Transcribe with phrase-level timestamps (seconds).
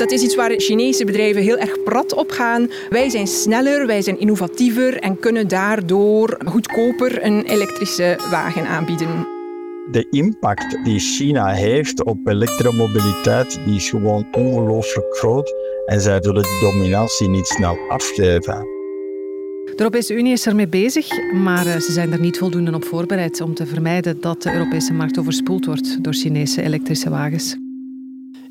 [0.00, 2.70] Dat is iets waar Chinese bedrijven heel erg prat op gaan.
[2.88, 9.26] Wij zijn sneller, wij zijn innovatiever en kunnen daardoor goedkoper een elektrische wagen aanbieden.
[9.90, 15.54] De impact die China heeft op elektromobiliteit die is gewoon ongelooflijk groot.
[15.86, 18.58] En zij zullen die dominantie niet snel afgeven.
[19.64, 23.40] De Europese Unie is ermee bezig, maar eh, ze zijn er niet voldoende op voorbereid
[23.40, 27.56] om te vermijden dat de Europese markt overspoeld wordt door Chinese elektrische wagens.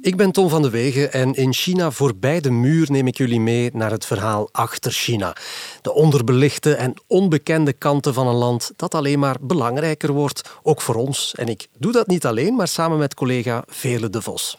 [0.02, 3.40] Ik ben Tom van de Wegen en in China voorbij de muur neem ik jullie
[3.40, 5.36] mee naar het verhaal achter China.
[5.82, 10.96] De onderbelichte en onbekende kanten van een land dat alleen maar belangrijker wordt, ook voor
[10.96, 11.34] ons.
[11.36, 14.58] En ik doe dat niet alleen, maar samen met collega Vele de Vos.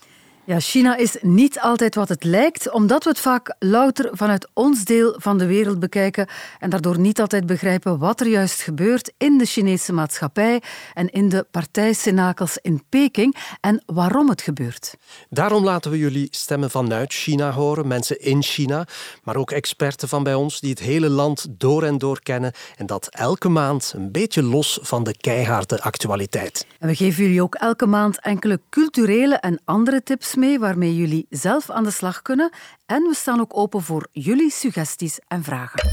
[0.51, 4.85] Ja, China is niet altijd wat het lijkt, omdat we het vaak louter vanuit ons
[4.85, 6.29] deel van de wereld bekijken
[6.59, 10.63] en daardoor niet altijd begrijpen wat er juist gebeurt in de Chinese maatschappij
[10.95, 14.95] en in de partijcenakels in Peking en waarom het gebeurt.
[15.29, 18.87] Daarom laten we jullie stemmen vanuit China horen, mensen in China,
[19.23, 22.87] maar ook experten van bij ons die het hele land door en door kennen en
[22.87, 26.67] dat elke maand een beetje los van de keiharde actualiteit.
[26.79, 31.27] En we geven jullie ook elke maand enkele culturele en andere tips mee waarmee jullie
[31.31, 32.51] zelf aan de slag kunnen.
[32.87, 35.89] En we staan ook open voor jullie suggesties en vragen.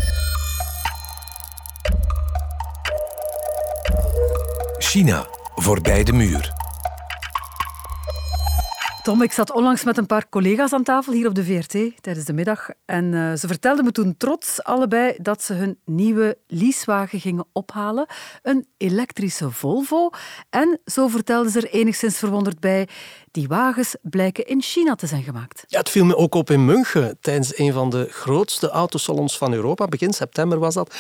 [4.77, 6.55] China, voorbij de muur.
[9.07, 12.25] Tom, ik zat onlangs met een paar collega's aan tafel hier op de VRT tijdens
[12.25, 12.69] de middag.
[12.85, 18.05] En uh, ze vertelden me toen trots allebei dat ze hun nieuwe leasewagen gingen ophalen.
[18.41, 20.09] Een elektrische Volvo.
[20.49, 22.87] En zo vertelden ze er enigszins verwonderd bij
[23.37, 25.63] die wagens blijken in China te zijn gemaakt.
[25.67, 29.53] Ja, het viel me ook op in München, tijdens een van de grootste autosalons van
[29.53, 29.85] Europa.
[29.85, 30.95] Begin september was dat.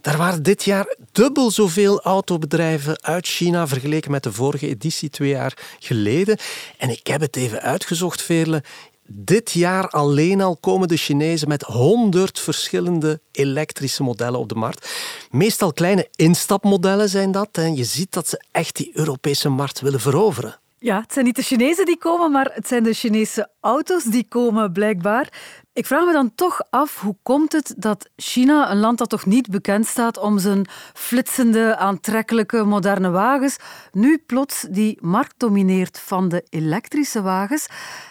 [0.00, 5.28] Daar waren dit jaar dubbel zoveel autobedrijven uit China vergeleken met de vorige editie twee
[5.28, 6.38] jaar geleden.
[6.78, 8.62] En ik heb het even uitgezocht, Veerle.
[9.06, 14.90] Dit jaar alleen al komen de Chinezen met honderd verschillende elektrische modellen op de markt.
[15.30, 17.48] Meestal kleine instapmodellen zijn dat.
[17.52, 20.60] En je ziet dat ze echt die Europese markt willen veroveren.
[20.82, 24.26] Ja, het zijn niet de Chinezen die komen, maar het zijn de Chinese auto's die
[24.28, 25.28] komen, blijkbaar.
[25.72, 29.26] Ik vraag me dan toch af, hoe komt het dat China, een land dat toch
[29.26, 33.56] niet bekend staat om zijn flitsende, aantrekkelijke, moderne wagens,
[33.92, 37.66] nu plots die markt domineert van de elektrische wagens?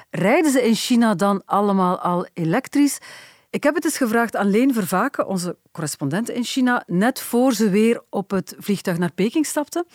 [0.09, 2.97] Rijden ze in China dan allemaal al elektrisch?
[3.49, 7.69] Ik heb het eens gevraagd aan Leen Vervaken, onze correspondent in China, net voor ze
[7.69, 9.85] weer op het vliegtuig naar Peking stapte.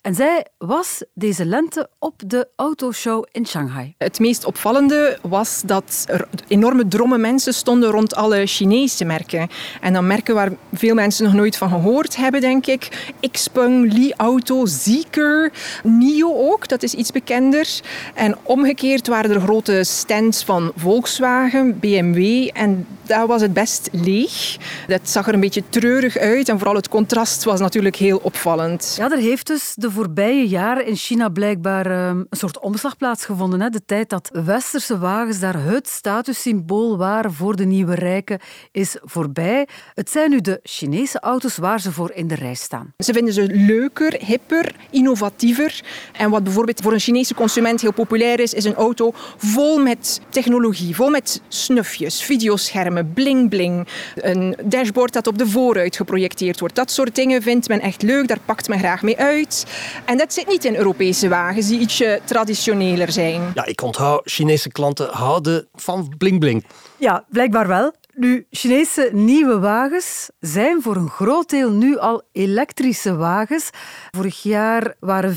[0.00, 3.94] En zij was deze lente op de autoshow in Shanghai.
[3.98, 9.48] Het meest opvallende was dat er enorme drommen mensen stonden rond alle Chinese merken.
[9.80, 13.12] En dan merken waar veel mensen nog nooit van gehoord hebben, denk ik.
[13.30, 15.50] Xpeng, Li Auto, Zeekr,
[15.82, 17.80] NIO ook, dat is iets bekender.
[18.14, 24.56] En omgekeerd waren er grote stands van Volkswagen, BMW en daar was het best leeg.
[24.86, 28.94] Dat zag er een beetje treurig uit en vooral het contrast was natuurlijk heel opvallend.
[28.98, 33.72] Ja, er heeft dus de voorbije jaren in China blijkbaar ehm, een soort omslag plaatsgevonden.
[33.72, 38.38] De tijd dat westerse wagens daar het statussymbool waren voor de nieuwe rijken
[38.72, 39.66] is voorbij.
[39.94, 42.92] Het zijn nu de Chinese auto's waar ze voor in de rij staan.
[42.98, 45.84] Ze vinden ze leuker, hipper, innovatiever.
[46.12, 50.20] En wat bijvoorbeeld voor een Chinese consument heel populair is, is een auto vol met
[50.28, 56.74] technologie, vol met snufjes, videoschermen, bling-bling, een dashboard dat op de vooruit geprojecteerd wordt.
[56.74, 59.66] Dat soort dingen vindt men echt leuk, daar pakt men graag mee uit.
[60.04, 63.50] En dat zit niet in Europese wagens die ietsje traditioneler zijn.
[63.54, 66.64] Ja, ik onthoud, Chinese klanten houden van bling-bling.
[66.96, 67.92] Ja, blijkbaar wel.
[68.14, 73.70] Nu, Chinese nieuwe wagens zijn voor een groot deel nu al elektrische wagens.
[74.10, 75.36] Vorig jaar waren 25%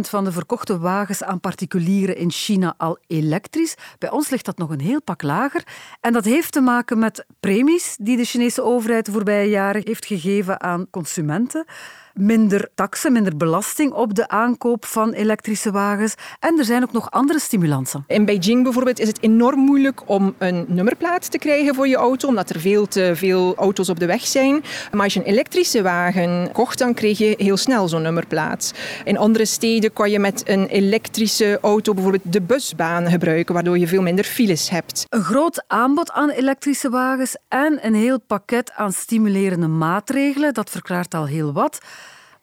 [0.00, 3.74] van de verkochte wagens aan particulieren in China al elektrisch.
[3.98, 5.62] Bij ons ligt dat nog een heel pak lager.
[6.00, 10.06] En dat heeft te maken met premies die de Chinese overheid de voorbije jaren heeft
[10.06, 11.64] gegeven aan consumenten
[12.14, 16.14] minder taxen, minder belasting op de aankoop van elektrische wagens.
[16.40, 18.04] En er zijn ook nog andere stimulansen.
[18.06, 22.28] In Beijing bijvoorbeeld is het enorm moeilijk om een nummerplaat te krijgen voor je auto,
[22.28, 24.62] omdat er veel te veel auto's op de weg zijn.
[24.92, 28.72] Maar als je een elektrische wagen kocht, dan kreeg je heel snel zo'n nummerplaat.
[29.04, 33.86] In andere steden kan je met een elektrische auto bijvoorbeeld de busbaan gebruiken, waardoor je
[33.86, 35.06] veel minder files hebt.
[35.08, 41.14] Een groot aanbod aan elektrische wagens en een heel pakket aan stimulerende maatregelen, dat verklaart
[41.14, 41.78] al heel wat.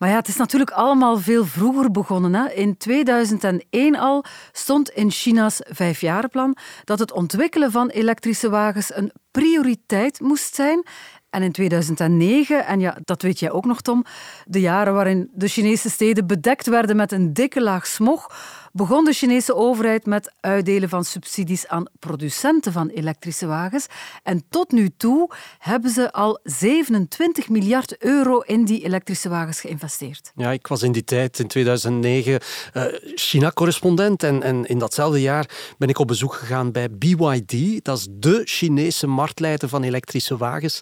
[0.01, 2.35] Maar ja, het is natuurlijk allemaal veel vroeger begonnen.
[2.35, 2.51] Hè.
[2.51, 10.19] In 2001 al stond in China's vijfjarenplan dat het ontwikkelen van elektrische wagens een prioriteit
[10.19, 10.85] moest zijn.
[11.29, 14.05] En in 2009, en ja, dat weet jij ook nog, Tom,
[14.45, 18.27] de jaren waarin de Chinese steden bedekt werden met een dikke laag smog,
[18.71, 23.85] begon de Chinese overheid met uitdelen van subsidies aan producenten van elektrische wagens.
[24.23, 25.29] En tot nu toe
[25.59, 30.31] hebben ze al 27 miljard euro in die elektrische wagens geïnvesteerd.
[30.35, 32.39] Ja, ik was in die tijd, in 2009,
[32.73, 32.83] uh,
[33.15, 34.23] China-correspondent.
[34.23, 37.83] En, en in datzelfde jaar ben ik op bezoek gegaan bij BYD.
[37.85, 40.81] Dat is de Chinese marktleider van elektrische wagens.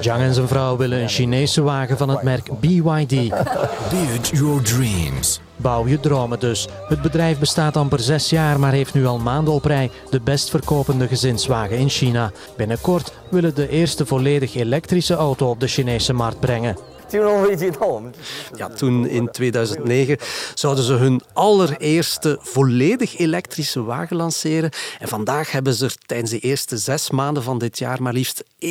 [0.00, 3.28] Zhang en zijn vrouw willen een Chinese wagen van het merk BYD.
[3.90, 5.40] Build your dreams.
[5.56, 6.68] Bouw je dromen dus.
[6.88, 10.50] Het bedrijf bestaat amper zes jaar, maar heeft nu al maanden op rij de best
[10.50, 12.32] verkopende gezinswagen in China.
[12.56, 16.76] Binnenkort willen de eerste volledig elektrische auto op de Chinese markt brengen.
[18.56, 20.18] Ja, toen in 2009
[20.54, 24.70] zouden ze hun allereerste volledig elektrische wagen lanceren.
[24.98, 28.44] En vandaag hebben ze er tijdens de eerste zes maanden van dit jaar maar liefst
[28.58, 28.68] 1,25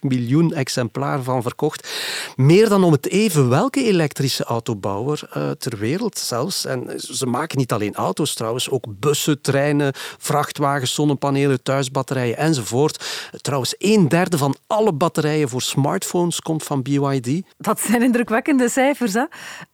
[0.00, 1.88] miljoen exemplaren van verkocht.
[2.36, 6.64] Meer dan om het even welke elektrische autobouwer uh, ter wereld zelfs.
[6.64, 13.04] En ze maken niet alleen auto's trouwens, ook bussen, treinen, vrachtwagens, zonnepanelen, thuisbatterijen enzovoort.
[13.40, 17.42] Trouwens, een derde van alle batterijen voor smartphones komt van BYD.
[17.58, 19.12] Dat zijn indrukwekkende cijfers.
[19.12, 19.24] Hè?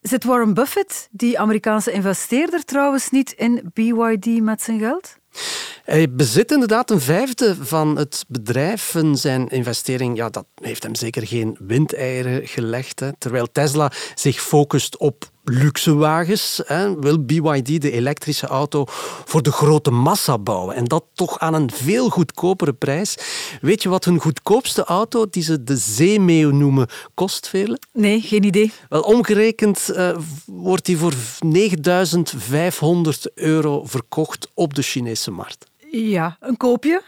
[0.01, 5.21] Zit Warren Buffett, die Amerikaanse investeerder, trouwens niet in BYD met zijn geld?
[5.85, 8.95] Hij bezit inderdaad een vijfde van het bedrijf.
[8.95, 13.01] En zijn investering ja, dat heeft hem zeker geen windeieren gelegd.
[13.01, 13.11] Hè.
[13.19, 18.85] Terwijl Tesla zich focust op luxe wagens, hè, wil BYD de elektrische auto
[19.25, 20.77] voor de grote massa bouwen.
[20.77, 23.17] En dat toch aan een veel goedkopere prijs.
[23.61, 27.79] Weet je wat hun goedkoopste auto, die ze de zeemeeuw noemen, kost, Vele?
[27.93, 28.73] Nee, geen idee.
[28.89, 30.17] Wel, omgerekend uh,
[30.47, 35.71] wordt die voor 9500 euro verkocht op de Chinese markt.
[35.91, 37.03] Ja, een koopje.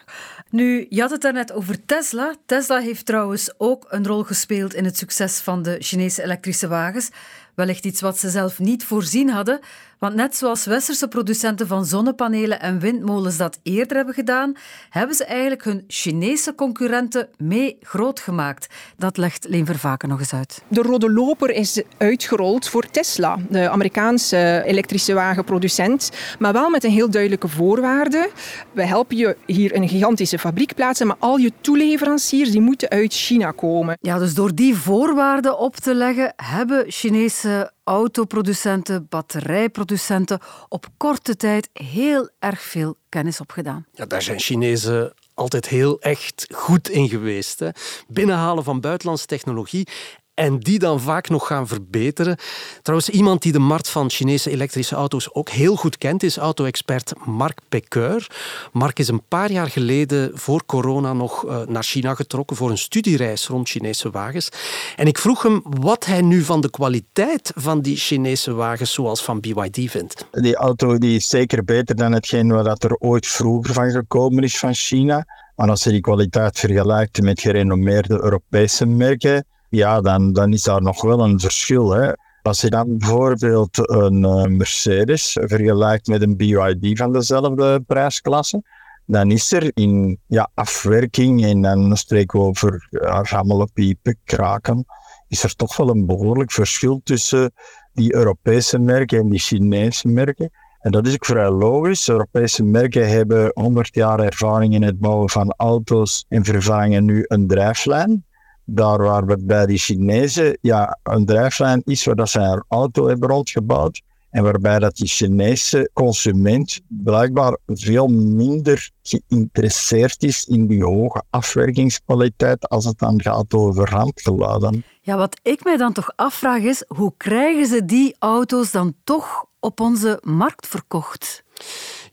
[0.50, 2.34] Nu, je had het daarnet over Tesla.
[2.46, 7.10] Tesla heeft trouwens ook een rol gespeeld in het succes van de Chinese elektrische wagens.
[7.54, 9.60] Wellicht iets wat ze zelf niet voorzien hadden,
[10.04, 14.52] want net zoals westerse producenten van zonnepanelen en windmolens dat eerder hebben gedaan,
[14.90, 18.66] hebben ze eigenlijk hun Chinese concurrenten mee groot gemaakt.
[18.96, 20.62] Dat legt Leen Vervaken nog eens uit.
[20.68, 26.90] De rode loper is uitgerold voor Tesla, de Amerikaanse elektrische wagenproducent, maar wel met een
[26.90, 28.30] heel duidelijke voorwaarde.
[28.72, 33.12] We helpen je hier een gigantische fabriek plaatsen, maar al je toeleveranciers die moeten uit
[33.12, 33.96] China komen.
[34.00, 41.68] Ja, dus door die voorwaarden op te leggen, hebben Chinese autoproducenten, batterijproducenten op korte tijd
[41.72, 43.86] heel erg veel kennis opgedaan.
[43.92, 47.58] Ja, daar zijn Chinezen altijd heel echt goed in geweest.
[47.58, 47.68] Hè.
[48.08, 49.88] Binnenhalen van buitenlandse technologie
[50.34, 52.36] en die dan vaak nog gaan verbeteren.
[52.82, 57.12] Trouwens, iemand die de markt van Chinese elektrische auto's ook heel goed kent, is auto-expert
[57.24, 58.26] Marc Pecqueur.
[58.72, 62.78] Marc is een paar jaar geleden voor corona nog eh, naar China getrokken voor een
[62.78, 64.48] studiereis rond Chinese wagens.
[64.96, 69.24] En ik vroeg hem wat hij nu van de kwaliteit van die Chinese wagens zoals
[69.24, 70.26] van BYD vindt.
[70.30, 74.58] Die auto die is zeker beter dan hetgeen wat er ooit vroeger van gekomen is
[74.58, 75.24] van China.
[75.56, 80.82] Maar als je die kwaliteit vergelijkt met gerenommeerde Europese merken, ja, dan, dan is daar
[80.82, 81.90] nog wel een verschil.
[81.90, 82.12] Hè.
[82.42, 88.62] Als je dan bijvoorbeeld een uh, Mercedes vergelijkt met een BYD van dezelfde prijsklasse,
[89.06, 94.84] dan is er in ja, afwerking, en dan spreken we over ja, rammelen, piepen, kraken,
[95.28, 97.52] is er toch wel een behoorlijk verschil tussen
[97.92, 100.50] die Europese merken en die Chinese merken.
[100.80, 102.08] En dat is ook vrij logisch.
[102.08, 107.46] Europese merken hebben 100 jaar ervaring in het bouwen van auto's en vervangen nu een
[107.46, 108.24] drijflijn
[108.64, 113.08] daar waar we bij die Chinezen ja, een drijflijn is waar dat ze een auto
[113.08, 114.02] hebben rondgebouwd.
[114.34, 122.84] En waarbij dat Chinese consument blijkbaar veel minder geïnteresseerd is in die hoge afwerkingskwaliteit als
[122.84, 124.84] het dan gaat over handgeladen.
[125.00, 129.44] Ja, wat ik mij dan toch afvraag is, hoe krijgen ze die auto's dan toch
[129.60, 131.44] op onze markt verkocht?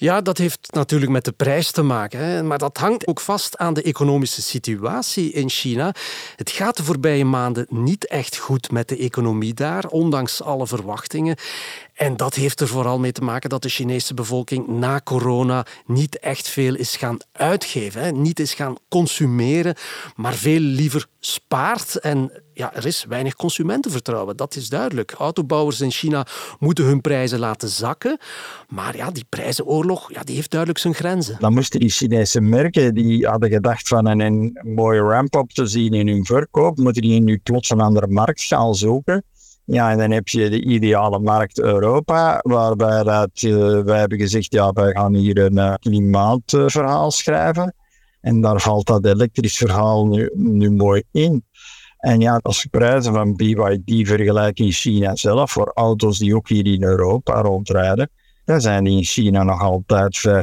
[0.01, 2.19] Ja, dat heeft natuurlijk met de prijs te maken.
[2.19, 2.43] Hè.
[2.43, 5.93] Maar dat hangt ook vast aan de economische situatie in China.
[6.35, 11.35] Het gaat de voorbije maanden niet echt goed met de economie daar, ondanks alle verwachtingen.
[12.01, 16.19] En dat heeft er vooral mee te maken dat de Chinese bevolking na corona niet
[16.19, 18.21] echt veel is gaan uitgeven.
[18.21, 19.75] Niet is gaan consumeren,
[20.15, 21.95] maar veel liever spaart.
[21.95, 25.11] En ja, er is weinig consumentenvertrouwen, dat is duidelijk.
[25.11, 26.27] Autobouwers in China
[26.59, 28.17] moeten hun prijzen laten zakken.
[28.69, 31.37] Maar ja, die prijzenoorlog ja, die heeft duidelijk zijn grenzen.
[31.39, 35.93] Dan moesten die Chinese merken, die hadden gedacht van een, een mooie ramp-up te zien
[35.93, 39.23] in hun verkoop, moeten die nu plots een andere markt gaan zoeken.
[39.65, 44.53] Ja, en dan heb je de ideale markt Europa, waarbij dat, uh, wij hebben gezegd,
[44.53, 47.75] ja, wij gaan hier een uh, klimaatverhaal schrijven.
[48.21, 51.43] En daar valt dat elektrisch verhaal nu, nu mooi in.
[51.97, 56.49] En ja, als je prijzen van BYD vergelijkt in China zelf, voor auto's die ook
[56.49, 58.09] hier in Europa rondrijden,
[58.45, 60.33] dan zijn die in China nog altijd 5.000,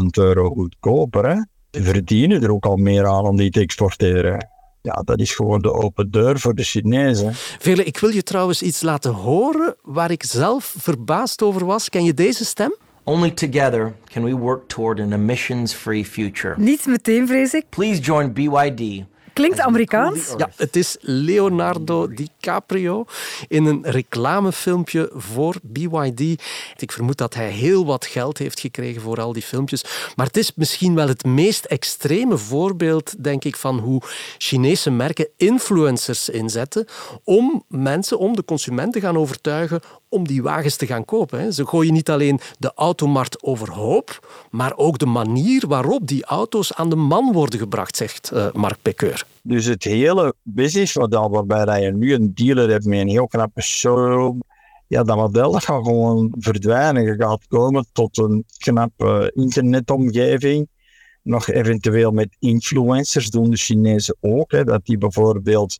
[0.00, 1.46] 6.000 euro goedkoper.
[1.70, 4.48] Ze verdienen er ook al meer aan om die te exporteren.
[4.82, 7.32] Ja, dat is gewoon de open deur voor de Chinezen.
[7.34, 11.88] Vele, ik wil je trouwens iets laten horen waar ik zelf verbaasd over was.
[11.88, 12.74] Ken je deze stem?
[13.04, 16.54] Only together can we work toward an emissions-free future.
[16.58, 17.64] Niet meteen, vrees ik.
[17.68, 19.04] Please join BYD
[19.40, 20.34] Klinkt Amerikaans.
[20.36, 23.04] Ja, het is Leonardo DiCaprio
[23.48, 26.20] in een reclamefilmpje voor BYD.
[26.76, 29.84] Ik vermoed dat hij heel wat geld heeft gekregen voor al die filmpjes.
[30.16, 34.02] Maar het is misschien wel het meest extreme voorbeeld, denk ik, van hoe
[34.38, 36.86] Chinese merken influencers inzetten
[37.24, 39.80] om mensen, om de consument te gaan overtuigen
[40.10, 41.52] om die wagens te gaan kopen.
[41.52, 46.90] Ze gooien niet alleen de automarkt overhoop, maar ook de manier waarop die auto's aan
[46.90, 49.24] de man worden gebracht, zegt uh, Mark Pekeur.
[49.42, 54.42] Dus het hele businessmodel waarbij je nu een dealer hebt met een heel knappe showroom,
[54.90, 57.02] ja, dat model gaat gewoon verdwijnen.
[57.02, 60.68] Je gaat komen tot een knappe internetomgeving.
[61.22, 64.66] Nog eventueel met influencers doen de Chinezen ook.
[64.66, 65.78] Dat die bijvoorbeeld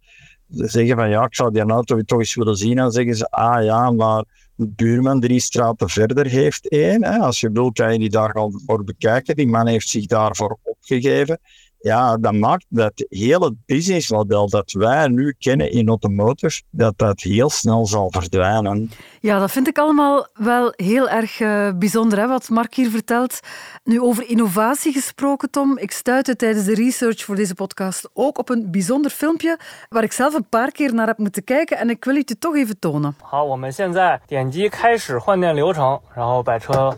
[0.50, 2.76] zeggen van ja, ik zou die auto toch eens willen zien.
[2.76, 7.04] Dan zeggen ze, ah ja, maar de buurman drie straten verder heeft één.
[7.04, 7.18] Hè.
[7.18, 9.36] Als je wilt, kan je die daar al voor bekijken.
[9.36, 11.38] Die man heeft zich daarvoor opgegeven
[11.79, 17.49] ja, dat maakt dat hele businessmodel dat wij nu kennen in automotive, dat dat heel
[17.49, 18.91] snel zal verdwijnen.
[19.19, 23.39] Ja, dat vind ik allemaal wel heel erg uh, bijzonder, hè, wat Mark hier vertelt.
[23.83, 25.77] Nu, over innovatie gesproken, Tom.
[25.77, 30.11] Ik stuitte tijdens de research voor deze podcast ook op een bijzonder filmpje waar ik
[30.11, 32.79] zelf een paar keer naar heb moeten kijken en ik wil het je toch even
[32.79, 33.15] tonen.
[33.21, 36.97] 好，我们现在点击开始换电流程，然后把车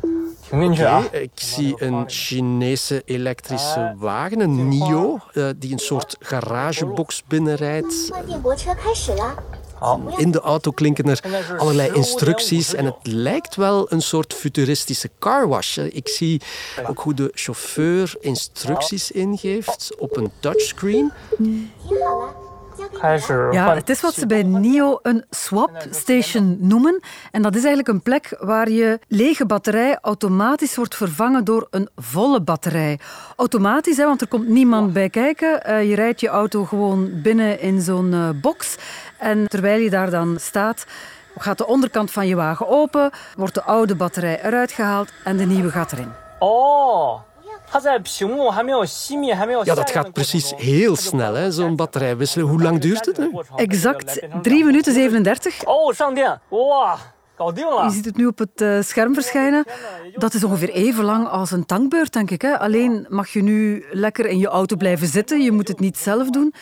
[0.52, 1.10] Ninja.
[1.10, 8.10] Ik zie een Chinese elektrische wagen, een NIO, eh, die een soort garagebox binnenrijdt.
[10.16, 11.20] In de auto klinken er
[11.58, 15.78] allerlei instructies en het lijkt wel een soort futuristische carwash.
[15.78, 16.40] Eh, ik zie
[16.86, 21.12] ook hoe de chauffeur instructies ingeeft op een touchscreen.
[23.50, 27.00] Ja, het is wat ze bij NIO een swap station noemen.
[27.30, 31.88] En dat is eigenlijk een plek waar je lege batterij automatisch wordt vervangen door een
[31.96, 32.98] volle batterij.
[33.36, 35.70] Automatisch, hè, want er komt niemand bij kijken.
[35.70, 38.76] Uh, je rijdt je auto gewoon binnen in zo'n uh, box.
[39.18, 40.86] En terwijl je daar dan staat,
[41.36, 45.44] gaat de onderkant van je wagen open, wordt de oude batterij eruit gehaald en de
[45.44, 46.12] nieuwe gaat erin.
[46.38, 47.20] Oh,
[49.64, 52.46] ja, dat gaat precies heel snel, zo'n batterij wisselen.
[52.46, 53.16] Hoe lang duurt het?
[53.16, 53.28] Hè?
[53.54, 55.64] Exact 3 minuten 37.
[55.64, 55.92] Oh,
[56.48, 56.96] wow.
[57.88, 59.64] Je ziet het nu op het uh, scherm verschijnen.
[60.14, 62.42] Dat is ongeveer even lang als een tankbeurt, denk ik.
[62.42, 62.58] Hè?
[62.58, 65.40] Alleen mag je nu lekker in je auto blijven zitten.
[65.40, 66.54] Je moet het niet zelf doen.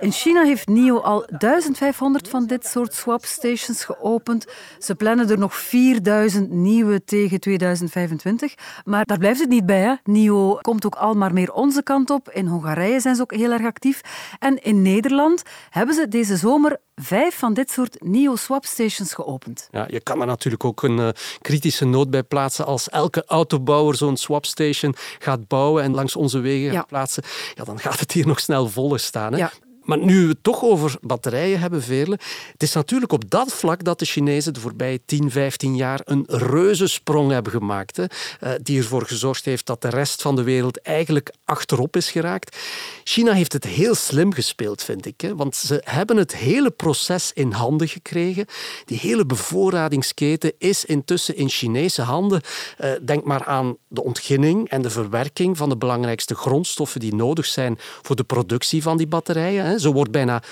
[0.00, 4.46] In China heeft NIO al 1500 van dit soort swapstations geopend.
[4.78, 8.54] Ze plannen er nog 4000 nieuwe tegen 2025.
[8.84, 9.80] Maar daar blijft het niet bij.
[9.80, 9.94] Hè.
[10.04, 12.30] NIO komt ook al maar meer onze kant op.
[12.30, 14.00] In Hongarije zijn ze ook heel erg actief.
[14.38, 19.68] En in Nederland hebben ze deze zomer vijf van dit soort NIO-swapstations geopend.
[19.70, 21.08] Ja, je kan er natuurlijk ook een uh,
[21.40, 22.66] kritische noot bij plaatsen.
[22.66, 27.22] Als elke autobouwer zo'n swapstation gaat bouwen en langs onze wegen gaat plaatsen,
[27.54, 29.32] ja, dan gaat het hier nog snel voller staan.
[29.32, 29.38] Hè?
[29.38, 29.52] Ja.
[29.84, 32.18] Maar nu we het toch over batterijen hebben, Veerle,
[32.52, 36.24] het is natuurlijk op dat vlak dat de Chinezen de voorbije 10, 15 jaar een
[36.26, 38.04] reuzensprong hebben gemaakt, hè,
[38.40, 42.56] eh, die ervoor gezorgd heeft dat de rest van de wereld eigenlijk achterop is geraakt.
[43.04, 47.32] China heeft het heel slim gespeeld, vind ik, hè, want ze hebben het hele proces
[47.34, 48.46] in handen gekregen.
[48.84, 52.40] Die hele bevoorradingsketen is intussen in Chinese handen.
[52.76, 57.46] Eh, denk maar aan de ontginning en de verwerking van de belangrijkste grondstoffen die nodig
[57.46, 59.73] zijn voor de productie van die batterijen.
[59.80, 60.44] Zo wordt bijna 60%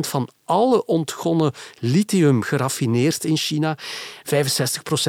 [0.00, 3.78] van alle ontgonnen lithium geraffineerd in China.
[3.78, 3.78] 65%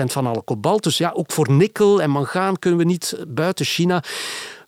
[0.06, 0.84] van alle kobalt.
[0.84, 4.04] Dus ja, ook voor nikkel en mangaan kunnen we niet buiten China.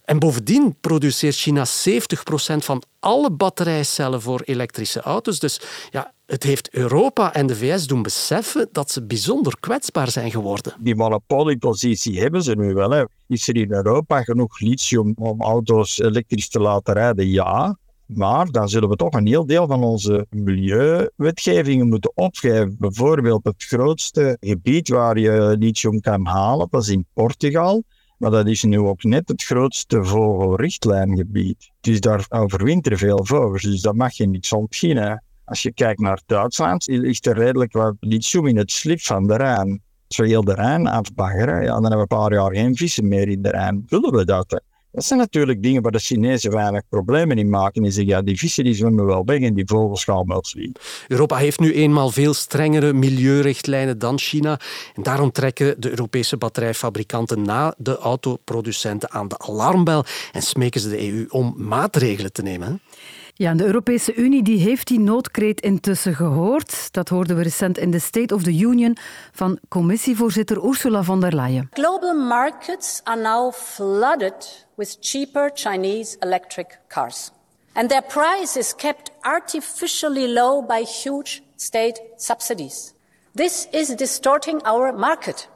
[0.10, 1.70] En bovendien produceert China 70%
[2.58, 5.40] van alle batterijcellen voor elektrische auto's.
[5.40, 10.32] Dus ja, het heeft Europa en de VS doen beseffen dat ze bijzonder kwetsbaar zijn
[10.32, 10.74] geworden.
[10.80, 12.90] Die monopoliepositie hebben ze nu wel.
[12.90, 13.04] Hè.
[13.28, 17.28] Is er in Europa genoeg lithium om auto's elektrisch te laten rijden?
[17.28, 17.78] Ja.
[18.14, 22.76] Maar dan zullen we toch een heel deel van onze milieuwetgevingen moeten opgeven.
[22.80, 27.84] Bijvoorbeeld het grootste gebied waar je lithium kan halen, dat is in Portugal.
[28.18, 31.72] Maar dat is nu ook net het grootste vogelrichtlijngebied.
[31.82, 35.24] Dus daar overwinteren veel vogels, dus dat mag je niet ontginnen.
[35.46, 39.36] Als je kijkt naar Duitsland, ligt er redelijk wat lithium in het slip van de
[39.36, 39.82] Rijn.
[40.08, 43.08] Als we heel de Rijn afbaggeren, ja, dan hebben we een paar jaar geen vissen
[43.08, 43.84] meer in de Rijn.
[43.88, 44.62] Willen we dat?
[44.92, 47.82] Dat zijn natuurlijk dingen waar de Chinezen weinig problemen in maken.
[47.82, 50.76] Die zeggen, ja, die vissen die zwemmen wel weg en die vogels gaan wel vliegen.
[51.08, 54.60] Europa heeft nu eenmaal veel strengere milieurichtlijnen dan China.
[54.96, 60.90] En daarom trekken de Europese batterijfabrikanten na de autoproducenten aan de alarmbel en smeken ze
[60.90, 62.82] de EU om maatregelen te nemen.
[63.40, 66.94] Ja, de Europese Unie die heeft die noodkreet intussen gehoord.
[66.94, 68.98] Dat hoorden we recent in de State of the Union
[69.32, 71.70] van commissievoorzitter Ursula von der Leyen.
[71.74, 77.32] Global markets are now flooded with cheaper Chinese electric cars.
[77.74, 82.94] And their price is kept artificially low by huge state subsidies.
[83.36, 85.50] This is distorting our market.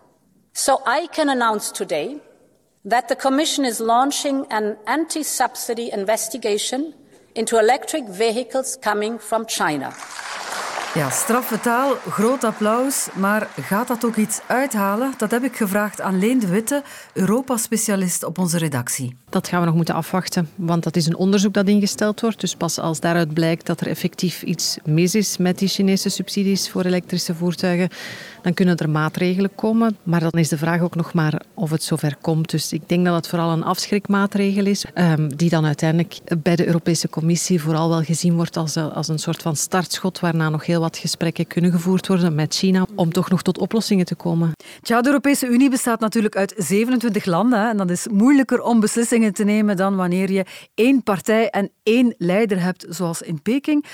[0.52, 2.22] So I can announce today
[2.90, 6.94] that the Commission is launching an anti-subsidy investigation
[7.34, 9.92] into electric vehicles coming from China.
[10.94, 13.08] Ja, straffe taal, groot applaus.
[13.14, 15.14] Maar gaat dat ook iets uithalen?
[15.18, 19.23] Dat heb ik gevraagd aan Leen de Witte, Europa-specialist op onze redactie.
[19.34, 22.40] Dat gaan we nog moeten afwachten, want dat is een onderzoek dat ingesteld wordt.
[22.40, 26.70] Dus pas als daaruit blijkt dat er effectief iets mis is met die Chinese subsidies
[26.70, 27.90] voor elektrische voertuigen,
[28.42, 29.98] dan kunnen er maatregelen komen.
[30.04, 32.50] Maar dan is de vraag ook nog maar of het zover komt.
[32.50, 36.66] Dus ik denk dat het vooral een afschrikmaatregel is, ehm, die dan uiteindelijk bij de
[36.66, 40.80] Europese Commissie vooral wel gezien wordt als, als een soort van startschot, waarna nog heel
[40.80, 44.52] wat gesprekken kunnen gevoerd worden met China om toch nog tot oplossingen te komen.
[44.82, 47.70] Tja, de Europese Unie bestaat natuurlijk uit 27 landen.
[47.70, 52.16] En dat is moeilijker om beslissingen te nemen dan wanneer je één partij en één
[52.18, 53.86] leider hebt, zoals in Peking.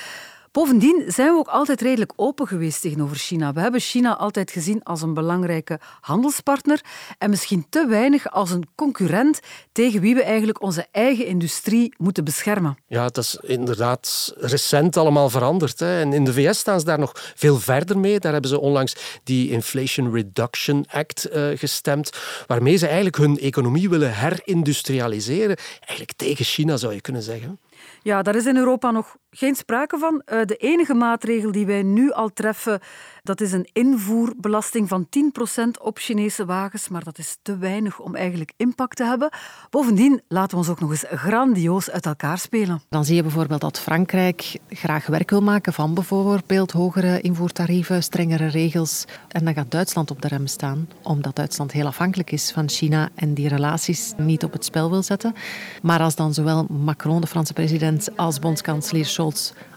[0.52, 3.54] Bovendien zijn we ook altijd redelijk open geweest tegenover China.
[3.54, 6.82] We hebben China altijd gezien als een belangrijke handelspartner
[7.18, 9.40] en misschien te weinig als een concurrent
[9.72, 12.78] tegen wie we eigenlijk onze eigen industrie moeten beschermen.
[12.88, 15.80] Ja, het is inderdaad recent allemaal veranderd.
[15.80, 16.00] Hè.
[16.00, 18.20] En in de VS staan ze daar nog veel verder mee.
[18.20, 23.90] Daar hebben ze onlangs die Inflation Reduction Act uh, gestemd, waarmee ze eigenlijk hun economie
[23.90, 25.58] willen herindustrialiseren.
[25.80, 27.60] Eigenlijk tegen China zou je kunnen zeggen.
[28.04, 30.22] Ja, daar is in Europa nog geen sprake van.
[30.26, 32.80] Eh, de enige maatregel die wij nu al treffen,
[33.24, 36.88] dat is een invoerbelasting van 10% op Chinese wagens.
[36.88, 39.30] Maar dat is te weinig om eigenlijk impact te hebben.
[39.70, 42.82] Bovendien laten we ons ook nog eens grandioos uit elkaar spelen.
[42.90, 48.48] Dan zie je bijvoorbeeld dat Frankrijk graag werk wil maken van bijvoorbeeld hogere invoertarieven, strengere
[48.48, 49.06] regels.
[49.28, 53.10] En dan gaat Duitsland op de rem staan, omdat Duitsland heel afhankelijk is van China
[53.16, 55.34] en die relaties niet op het spel wil zetten.
[55.82, 59.06] Maar als dan zowel Macron, de Franse president, als bondskanselier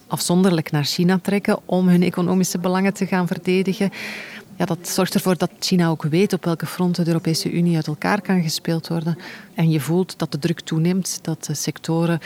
[0.07, 3.91] Afzonderlijk naar China trekken om hun economische belangen te gaan verdedigen.
[4.63, 7.87] Ja, dat zorgt ervoor dat China ook weet op welke fronten de Europese Unie uit
[7.87, 9.19] elkaar kan gespeeld worden.
[9.55, 12.21] En je voelt dat de druk toeneemt, dat de sectoren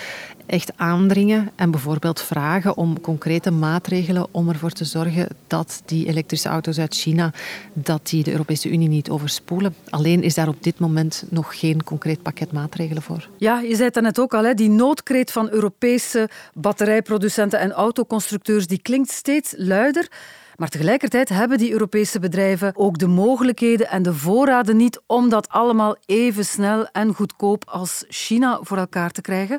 [0.47, 6.49] echt aandringen en bijvoorbeeld vragen om concrete maatregelen om ervoor te zorgen dat die elektrische
[6.49, 7.33] auto's uit China
[7.73, 9.75] dat die de Europese Unie niet overspoelen.
[9.91, 13.29] Alleen is daar op dit moment nog geen concreet pakket maatregelen voor.
[13.37, 18.67] Ja, je zei het net ook al, hè, die noodkreet van Europese batterijproducenten en autoconstructeurs
[18.67, 20.09] die klinkt steeds luider.
[20.57, 25.49] Maar tegelijkertijd hebben die Europese bedrijven ook de mogelijkheden en de voorraden niet om dat
[25.49, 29.59] allemaal even snel en goedkoop als China voor elkaar te krijgen.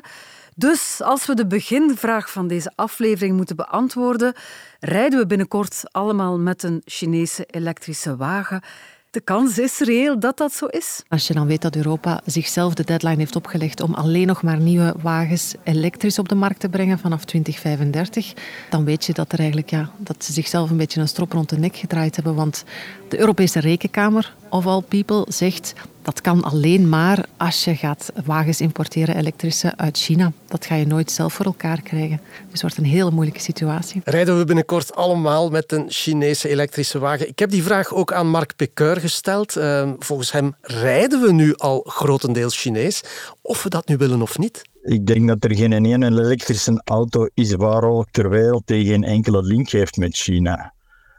[0.54, 4.34] Dus als we de beginvraag van deze aflevering moeten beantwoorden,
[4.80, 8.62] rijden we binnenkort allemaal met een Chinese elektrische wagen.
[9.10, 11.02] De kans is reëel dat dat zo is.
[11.08, 14.60] Als je dan weet dat Europa zichzelf de deadline heeft opgelegd om alleen nog maar
[14.60, 18.32] nieuwe wagens elektrisch op de markt te brengen vanaf 2035,
[18.70, 21.48] dan weet je dat, er eigenlijk, ja, dat ze zichzelf een beetje een strop rond
[21.48, 22.34] de nek gedraaid hebben.
[22.34, 22.64] Want
[23.08, 25.74] de Europese Rekenkamer, of all people, zegt
[26.08, 30.32] dat kan alleen maar als je gaat wagens importeren, elektrische, uit China.
[30.46, 32.20] Dat ga je nooit zelf voor elkaar krijgen.
[32.26, 34.00] Dus het wordt een hele moeilijke situatie.
[34.04, 37.28] Rijden we binnenkort allemaal met een Chinese elektrische wagen?
[37.28, 39.56] Ik heb die vraag ook aan Mark Pekeur gesteld.
[39.56, 43.02] Uh, volgens hem rijden we nu al grotendeels Chinees.
[43.42, 44.62] Of we dat nu willen of niet.
[44.82, 49.04] Ik denk dat er geen ene elektrische auto is waar ook ter wereld die geen
[49.04, 50.72] enkele link heeft met China.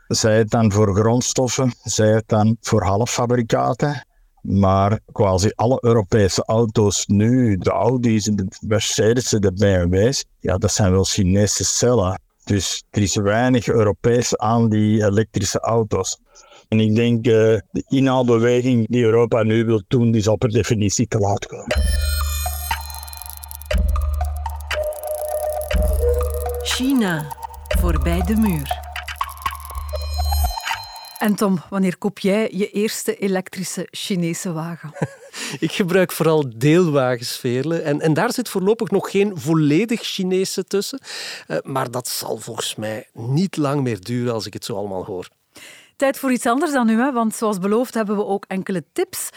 [0.09, 4.05] Zij het dan voor grondstoffen, zij het dan voor halffabrikaten.
[4.41, 10.91] Maar quasi alle Europese auto's nu, de Audi's, de Mercedes, de BMW's, ja, dat zijn
[10.91, 12.21] wel Chinese cellen.
[12.43, 16.17] Dus er is weinig Europees aan die elektrische auto's.
[16.67, 17.33] En ik denk uh,
[17.71, 21.77] de inhaalbeweging die Europa nu wil doen, is al per definitie te laat komen.
[26.61, 27.25] China,
[27.79, 28.88] voorbij de muur.
[31.19, 34.91] En Tom, wanneer koop jij je eerste elektrische Chinese wagen?
[35.59, 37.79] Ik gebruik vooral deelwagens, Veerle.
[37.79, 40.99] En, en daar zit voorlopig nog geen volledig Chinese tussen.
[41.47, 45.05] Uh, maar dat zal volgens mij niet lang meer duren als ik het zo allemaal
[45.05, 45.29] hoor.
[45.95, 47.11] Tijd voor iets anders dan nu, hè?
[47.11, 49.29] want zoals beloofd hebben we ook enkele tips.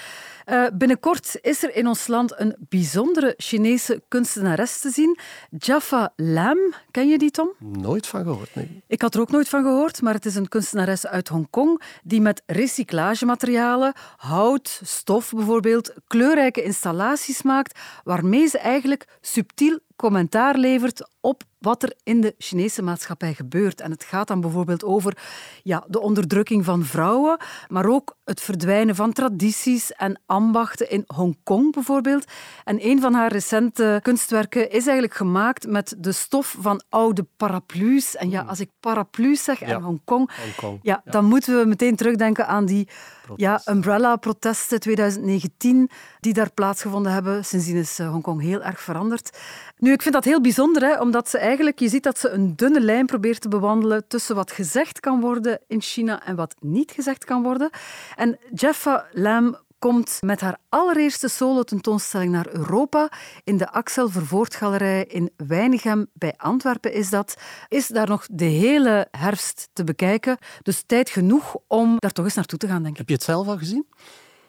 [0.47, 5.19] Uh, binnenkort is er in ons land een bijzondere Chinese kunstenares te zien.
[5.51, 6.59] Jaffa Lam.
[6.91, 7.53] Ken je die, Tom?
[7.59, 8.83] Nooit van gehoord, nee.
[8.87, 12.21] Ik had er ook nooit van gehoord, maar het is een kunstenares uit Hongkong die
[12.21, 21.43] met recyclagematerialen, hout, stof bijvoorbeeld, kleurrijke installaties maakt waarmee ze eigenlijk subtiel commentaar levert op
[21.59, 23.81] wat er in de Chinese maatschappij gebeurt.
[23.81, 25.17] En het gaat dan bijvoorbeeld over
[25.63, 27.37] ja, de onderdrukking van vrouwen,
[27.69, 32.25] maar ook het verdwijnen van tradities en ambachten in Hongkong bijvoorbeeld.
[32.65, 38.17] En een van haar recente kunstwerken is eigenlijk gemaakt met de stof van oude paraplu's.
[38.17, 38.49] En ja, hmm.
[38.49, 40.79] als ik paraplu's zeg en Hongkong, Hongkong.
[40.83, 42.89] Ja, dan moeten we meteen terugdenken aan die
[43.37, 47.45] ja, umbrella-protesten 2019 die daar plaatsgevonden hebben.
[47.45, 49.39] Sindsdien is eh, Hongkong heel erg veranderd.
[49.77, 52.57] Nu, ik vind dat heel bijzonder, hè, omdat ze eigenlijk, je ziet dat ze een
[52.57, 56.91] dunne lijn probeert te bewandelen tussen wat gezegd kan worden in China en wat niet
[56.91, 57.71] gezegd kan worden.
[58.17, 63.11] En Jeffa Lam komt met haar allereerste solo-tentoonstelling naar Europa
[63.45, 67.35] in de Axel Vervoortgalerij in Weinigem bij Antwerpen is dat.
[67.69, 70.39] Is daar nog de hele herfst te bekijken.
[70.63, 72.99] Dus tijd genoeg om daar toch eens naartoe te gaan, denk ik.
[72.99, 73.87] Heb je het zelf al gezien?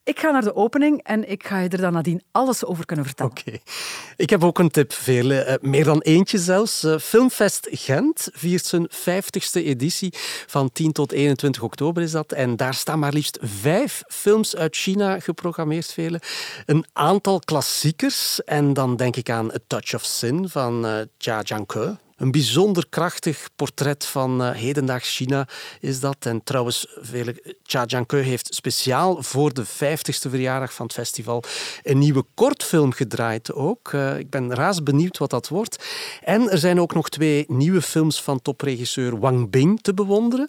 [0.05, 3.05] Ik ga naar de opening en ik ga je er dan nadien alles over kunnen
[3.05, 3.31] vertellen.
[3.31, 3.57] Oké.
[4.17, 5.39] Ik heb ook een tip, Veerle.
[5.39, 6.83] Eh, meer dan eentje zelfs.
[6.83, 10.13] Uh, Filmfest Gent viert zijn 50ste editie.
[10.47, 12.31] Van 10 tot 21 oktober is dat.
[12.31, 16.21] En daar staan maar liefst vijf films uit China geprogrammeerd, Veerle.
[16.65, 18.43] Een aantal klassiekers.
[18.43, 22.86] En dan denk ik aan A Touch of Sin van uh, Jia Jiangke een bijzonder
[22.89, 25.47] krachtig portret van uh, hedendaags China
[25.79, 26.15] is dat.
[26.19, 31.43] En trouwens, vele, Cha Jiankeu heeft speciaal voor de 50ste verjaardag van het festival
[31.83, 33.91] een nieuwe kortfilm gedraaid ook.
[33.91, 35.86] Uh, ik ben raas benieuwd wat dat wordt.
[36.21, 40.47] En er zijn ook nog twee nieuwe films van topregisseur Wang Bing te bewonderen.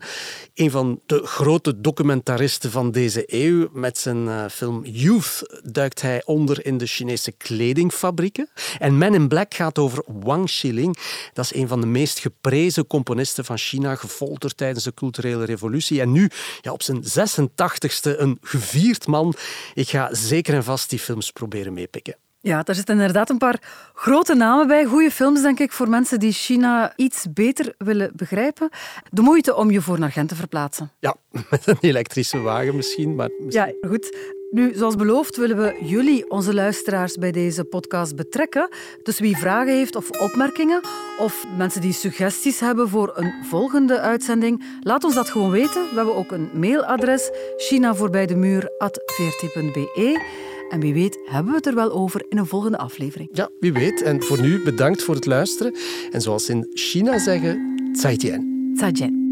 [0.55, 3.69] Een van de grote documentaristen van deze eeuw.
[3.73, 8.49] Met zijn uh, film Youth duikt hij onder in de Chinese kledingfabrieken.
[8.79, 10.97] En Men in Black gaat over Wang Xiling.
[11.33, 16.01] Dat is een van de meest geprezen componisten van China, gefolterd tijdens de culturele revolutie.
[16.01, 19.35] En nu, ja, op zijn 86ste, een gevierd man.
[19.75, 22.17] Ik ga zeker en vast die films proberen meepikken.
[22.45, 23.63] Ja, daar zitten inderdaad een paar
[23.95, 24.85] grote namen bij.
[24.85, 28.69] Goede films, denk ik, voor mensen die China iets beter willen begrijpen.
[29.11, 30.91] De moeite om je voor naar Gent te verplaatsen.
[30.99, 31.15] Ja,
[31.51, 33.15] met een elektrische wagen misschien.
[33.15, 33.67] Maar misschien...
[33.67, 34.17] Ja, goed.
[34.51, 38.69] Nu, zoals beloofd willen we jullie, onze luisteraars, bij deze podcast betrekken.
[39.03, 40.81] Dus wie vragen heeft of opmerkingen,
[41.19, 45.83] of mensen die suggesties hebben voor een volgende uitzending, laat ons dat gewoon weten.
[45.83, 50.53] We hebben ook een mailadres, chinavoorbijdemur.vrt.be.
[50.75, 53.29] En wie weet hebben we het er wel over in een volgende aflevering.
[53.33, 54.03] Ja, wie weet.
[54.03, 55.75] En voor nu bedankt voor het luisteren.
[56.11, 58.73] En zoals in China zeggen, zaijian.
[58.77, 59.24] Zaijian.